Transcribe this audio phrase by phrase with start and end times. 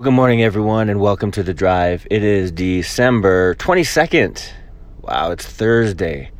[0.00, 2.06] Good morning, everyone, and welcome to the drive.
[2.08, 4.48] It is December 22nd.
[5.00, 6.30] Wow, it's Thursday.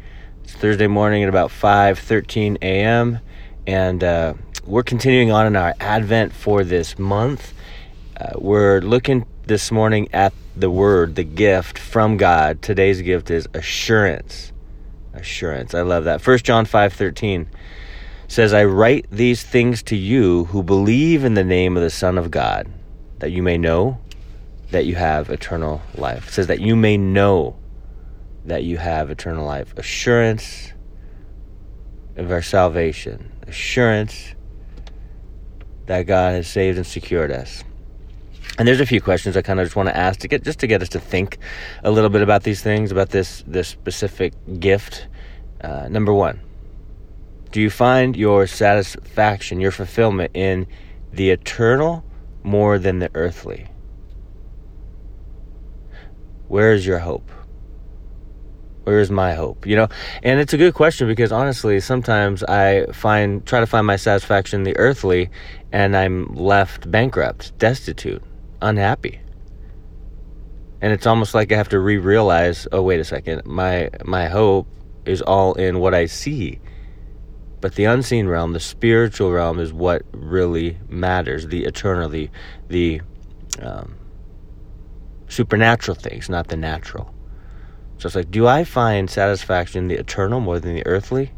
[0.45, 3.18] It's Thursday morning at about 5:13 a.m.
[3.67, 4.34] and uh,
[4.65, 7.52] we're continuing on in our Advent for this month.
[8.16, 12.62] Uh, we're looking this morning at the word, the gift from God.
[12.62, 14.52] Today's gift is assurance.
[15.14, 15.75] Assurance.
[15.75, 16.25] I love that.
[16.25, 17.48] 1 John 5:13
[18.29, 22.18] says, "I write these things to you who believe in the name of the Son
[22.18, 22.68] of God."
[23.19, 23.98] That you may know
[24.71, 26.29] that you have eternal life.
[26.29, 27.57] It says that you may know
[28.45, 29.75] that you have eternal life.
[29.76, 30.72] Assurance
[32.17, 33.33] of our salvation.
[33.47, 34.35] Assurance
[35.87, 37.65] that God has saved and secured us.
[38.59, 40.59] And there's a few questions I kind of just want to ask to get just
[40.61, 41.39] to get us to think
[41.85, 45.07] a little bit about these things, about this this specific gift.
[45.61, 46.41] Uh, number one,
[47.53, 50.67] do you find your satisfaction, your fulfillment in
[51.12, 52.05] the eternal
[52.48, 53.66] more than the earthly?
[56.48, 57.30] Where is your hope?
[58.84, 59.67] Where is my hope?
[59.67, 59.89] You know,
[60.23, 64.61] and it's a good question because honestly, sometimes I find try to find my satisfaction
[64.61, 65.31] in the earthly
[65.73, 68.23] and I'm left bankrupt, destitute,
[68.62, 69.20] unhappy.
[70.80, 74.67] And it's almost like I have to re-realize, oh wait a second, my my hope
[75.05, 76.61] is all in what I see
[77.61, 81.48] but the unseen realm, the spiritual realm, is what really matters.
[81.48, 82.31] The eternal, the,
[82.69, 83.01] the
[83.61, 83.97] um,
[85.28, 87.12] supernatural things, not the natural.
[87.98, 91.33] So it's like, do I find satisfaction in the eternal more than the earthly?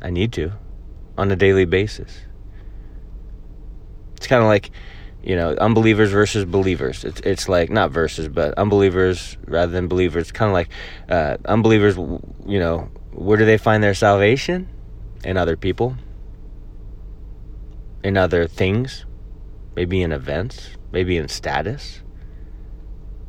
[0.00, 0.52] I need to,
[1.18, 2.20] on a daily basis.
[4.16, 4.70] It's kind of like,
[5.22, 7.04] you know, unbelievers versus believers.
[7.04, 10.22] It's it's like not verses, but unbelievers rather than believers.
[10.22, 10.68] It's Kind of like
[11.08, 14.68] uh, unbelievers, you know, where do they find their salvation?
[15.24, 15.96] In other people,
[18.02, 19.06] in other things,
[19.76, 22.02] maybe in events, maybe in status.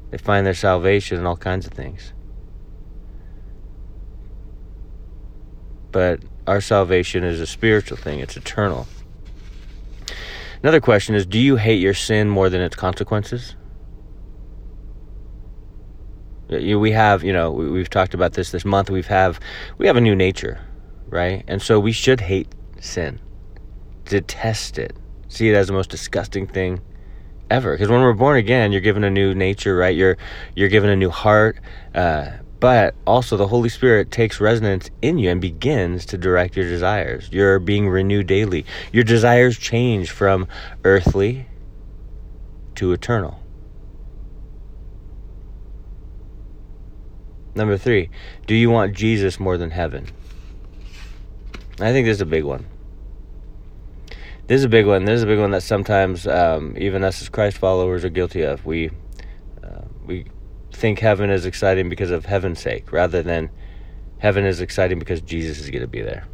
[0.09, 2.13] They find their salvation in all kinds of things.
[5.91, 8.87] But our salvation is a spiritual thing, it's eternal.
[10.63, 13.55] Another question is Do you hate your sin more than its consequences?
[16.59, 18.89] We have you know we've talked about this this month.
[18.89, 19.39] We've have
[19.77, 20.59] we have a new nature
[21.13, 21.43] right?
[21.47, 23.19] And so we should hate sin.
[24.05, 24.95] Detest it.
[25.27, 26.81] See it as the most disgusting thing
[27.51, 27.73] ever.
[27.73, 29.95] Because when we're born again you're given a new nature right?
[29.95, 30.17] You're
[30.55, 31.59] you're given a new heart
[31.93, 36.67] uh, but also the holy spirit takes resonance in you and begins to direct your
[36.67, 37.29] desires.
[37.31, 38.65] You're being renewed daily.
[38.91, 40.47] Your desires change from
[40.83, 41.45] earthly
[42.75, 43.42] to eternal
[47.55, 48.09] Number three,
[48.47, 50.07] do you want Jesus more than heaven?
[51.79, 52.65] I think this is a big one.
[54.47, 55.05] This is a big one.
[55.05, 58.41] This is a big one that sometimes um, even us as Christ followers are guilty
[58.41, 58.65] of.
[58.65, 58.89] We
[59.63, 60.25] uh, we
[60.71, 63.49] think heaven is exciting because of heaven's sake, rather than
[64.17, 66.27] heaven is exciting because Jesus is going to be there.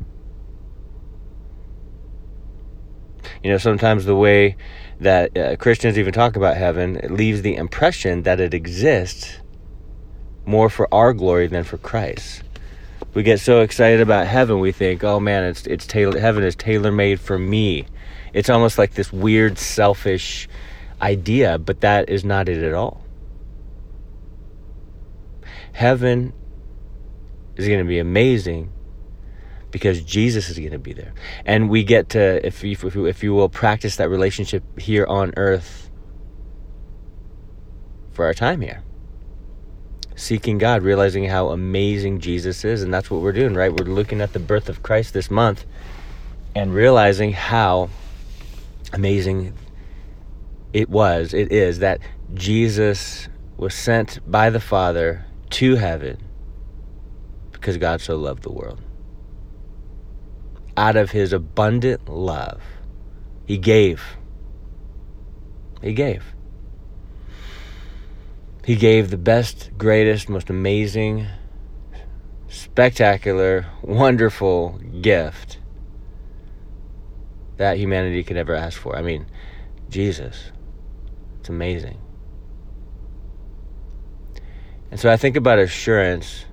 [3.44, 4.58] You know, sometimes the way
[5.00, 9.40] that uh, Christians even talk about heaven, leaves the impression that it exists
[10.50, 12.42] more for our glory than for Christ.
[13.14, 16.56] We get so excited about heaven, we think, "Oh man, it's it's tailor heaven is
[16.56, 17.86] tailor made for me."
[18.34, 20.50] It's almost like this weird selfish
[21.02, 23.02] idea, but that is not it at all.
[25.72, 26.34] Heaven
[27.56, 28.72] is going to be amazing
[29.72, 31.14] because Jesus is going to be there.
[31.46, 35.06] And we get to, if you, if you, if you will, practice that relationship here
[35.06, 35.90] on earth
[38.12, 38.84] for our time here
[40.20, 42.84] seeking God, realizing how amazing Jesus is.
[42.84, 43.72] And that's what we're doing, right?
[43.72, 45.66] We're looking at the birth of Christ this month
[46.56, 47.90] and realizing how
[48.92, 49.54] amazing
[50.74, 52.00] it was, it is that
[52.34, 56.18] Jesus was sent by the Father to heaven
[57.52, 58.80] because God so loved the world.
[60.78, 62.62] Out of his abundant love,
[63.46, 64.02] he gave.
[65.82, 66.24] He gave.
[68.70, 71.26] He gave the best, greatest, most amazing,
[72.50, 75.58] spectacular, wonderful gift
[77.58, 78.96] that humanity could ever ask for.
[78.96, 79.26] I mean,
[79.90, 80.52] Jesus.
[81.40, 81.98] It's amazing.
[84.92, 86.46] And so I think about assurance.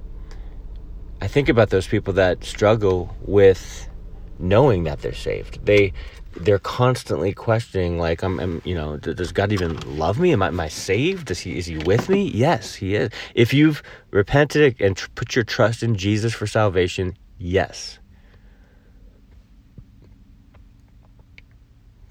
[1.21, 3.91] I think about those people that struggle with
[4.39, 5.65] knowing that they're saved.
[5.65, 5.93] They
[6.39, 10.33] they're constantly questioning like I'm, I'm, you know does god even love me?
[10.33, 11.27] Am I, am I saved?
[11.27, 12.31] Does he is he with me?
[12.31, 13.11] Yes he is.
[13.35, 17.99] If you've repented and tr- put your trust in jesus for salvation yes.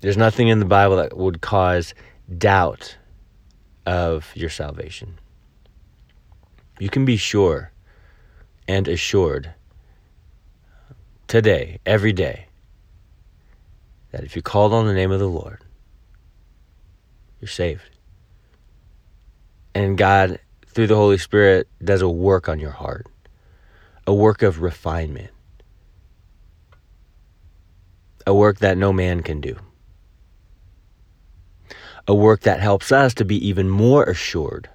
[0.01, 1.93] There's nothing in the bible that would cause
[2.37, 2.97] doubt
[3.85, 5.19] of your salvation.
[6.79, 7.71] You can be sure
[8.67, 9.53] and assured
[11.27, 12.47] today, every day,
[14.11, 15.63] that if you called on the name of the Lord,
[17.39, 17.89] you're saved.
[19.73, 23.07] And God, through the Holy Spirit, does a work on your heart,
[24.07, 25.31] a work of refinement,
[28.25, 29.57] a work that no man can do,
[32.07, 34.69] a work that helps us to be even more assured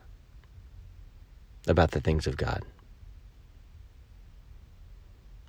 [1.67, 2.63] about the things of God.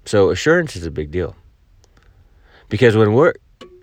[0.06, 1.36] So, assurance is a big deal.
[2.70, 3.34] Because when we're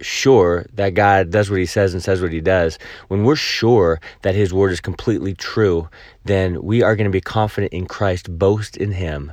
[0.00, 2.78] sure that God does what he says and says what he does,
[3.08, 5.88] when we're sure that his word is completely true,
[6.24, 9.32] then we are going to be confident in Christ, boast in him,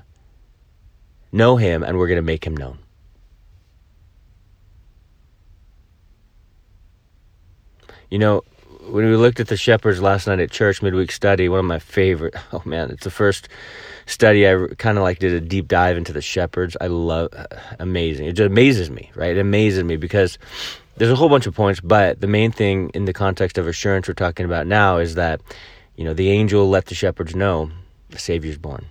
[1.31, 2.79] know him, and we're going to make him known.
[8.09, 8.43] You know,
[8.87, 11.79] when we looked at the shepherds last night at church midweek study, one of my
[11.79, 12.35] favorite.
[12.53, 13.49] Oh man, it's the first
[14.05, 16.77] study I kind of like did a deep dive into the shepherds.
[16.79, 17.47] I love uh,
[17.79, 18.27] amazing.
[18.27, 19.35] It just amazes me, right?
[19.35, 20.37] It amazes me because
[20.95, 24.07] there's a whole bunch of points, but the main thing in the context of assurance
[24.07, 25.41] we're talking about now is that
[25.95, 27.71] you know the angel let the shepherds know
[28.09, 28.85] the Savior's born.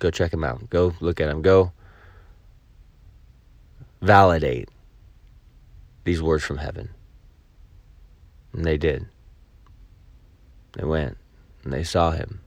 [0.00, 0.70] Go check him out.
[0.70, 1.42] Go look at him.
[1.42, 1.72] Go
[4.00, 4.68] validate
[6.04, 6.88] these words from heaven.
[8.56, 9.06] And they did.
[10.72, 11.18] They went
[11.62, 12.40] and they saw him.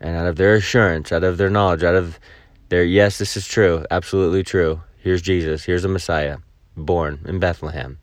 [0.00, 2.18] And out of their assurance, out of their knowledge, out of
[2.68, 4.82] their, yes, this is true, absolutely true.
[4.98, 6.38] Here's Jesus, here's the Messiah,
[6.76, 7.98] born in Bethlehem.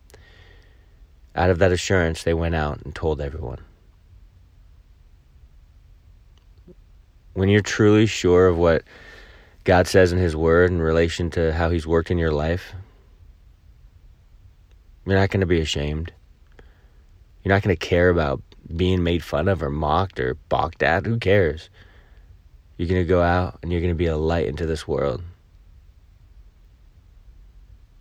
[1.36, 3.58] Out of that assurance, they went out and told everyone.
[7.34, 8.84] When you're truly sure of what
[9.64, 12.74] God says in His Word in relation to how He's worked in your life,
[15.06, 16.12] you're not going to be ashamed.
[17.42, 18.42] You're not going to care about
[18.74, 21.04] being made fun of or mocked or balked at.
[21.04, 21.68] Who cares?
[22.76, 25.22] You're going to go out and you're going to be a light into this world.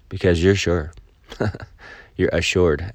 [0.10, 0.94] Because you're sure.
[2.16, 2.94] you're assured.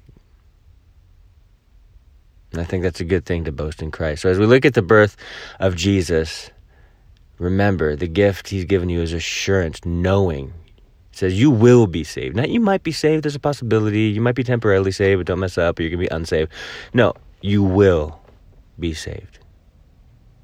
[2.51, 4.23] And I think that's a good thing to boast in Christ.
[4.23, 5.15] So as we look at the birth
[5.59, 6.49] of Jesus,
[7.37, 10.53] remember the gift he's given you is assurance, knowing
[11.19, 12.35] says you will be saved.
[12.35, 14.03] Not you might be saved, there's a possibility.
[14.03, 16.51] You might be temporarily saved, but don't mess up, or you're to be unsaved.
[16.93, 18.19] No, you will
[18.79, 19.39] be saved.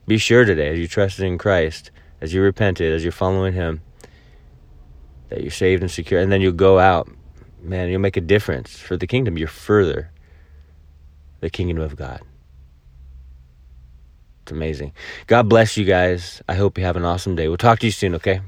[0.07, 1.91] Be sure today, as you trusted in Christ,
[2.21, 3.81] as you repented, as you're following Him,
[5.29, 6.19] that you're saved and secure.
[6.19, 7.09] And then you'll go out.
[7.61, 9.37] Man, you'll make a difference for the kingdom.
[9.37, 10.11] You're further
[11.39, 12.21] the kingdom of God.
[14.43, 14.93] It's amazing.
[15.25, 16.43] God bless you guys.
[16.47, 17.47] I hope you have an awesome day.
[17.47, 18.41] We'll talk to you soon, okay?